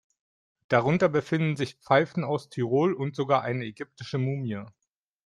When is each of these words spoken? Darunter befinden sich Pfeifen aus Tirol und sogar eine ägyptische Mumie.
Darunter 0.67 1.09
befinden 1.09 1.55
sich 1.55 1.75
Pfeifen 1.75 2.23
aus 2.23 2.49
Tirol 2.49 2.95
und 2.95 3.15
sogar 3.15 3.43
eine 3.43 3.65
ägyptische 3.65 4.17
Mumie. 4.17 4.65